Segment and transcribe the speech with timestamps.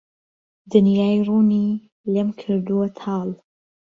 [0.71, 1.67] دنیای روونی
[2.11, 3.29] لێم کردووه تاڵ